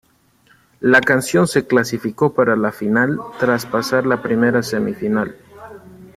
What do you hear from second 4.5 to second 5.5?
semifinal.